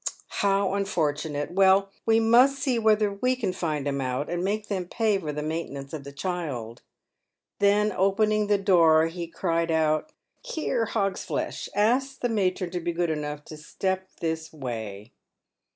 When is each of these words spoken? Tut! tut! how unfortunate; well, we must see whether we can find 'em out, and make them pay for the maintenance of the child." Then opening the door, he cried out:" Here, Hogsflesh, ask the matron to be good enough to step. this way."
Tut! 0.03 0.09
tut! 0.15 0.23
how 0.39 0.73
unfortunate; 0.73 1.51
well, 1.51 1.91
we 2.07 2.19
must 2.19 2.57
see 2.57 2.79
whether 2.79 3.13
we 3.13 3.35
can 3.35 3.53
find 3.53 3.87
'em 3.87 4.01
out, 4.01 4.31
and 4.31 4.43
make 4.43 4.67
them 4.67 4.87
pay 4.87 5.19
for 5.19 5.31
the 5.31 5.43
maintenance 5.43 5.93
of 5.93 6.03
the 6.03 6.11
child." 6.11 6.81
Then 7.59 7.91
opening 7.91 8.47
the 8.47 8.57
door, 8.57 9.05
he 9.05 9.27
cried 9.27 9.69
out:" 9.69 10.11
Here, 10.55 10.87
Hogsflesh, 10.87 11.69
ask 11.75 12.19
the 12.19 12.29
matron 12.29 12.71
to 12.71 12.79
be 12.79 12.93
good 12.93 13.11
enough 13.11 13.45
to 13.45 13.57
step. 13.57 14.09
this 14.21 14.51
way." 14.51 15.13